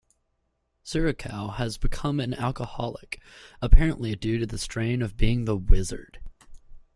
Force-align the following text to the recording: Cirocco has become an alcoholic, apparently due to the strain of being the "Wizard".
Cirocco 0.83 1.49
has 1.49 1.77
become 1.77 2.19
an 2.19 2.33
alcoholic, 2.33 3.21
apparently 3.61 4.15
due 4.15 4.39
to 4.39 4.47
the 4.47 4.57
strain 4.57 5.03
of 5.03 5.15
being 5.15 5.45
the 5.45 5.55
"Wizard". 5.55 6.19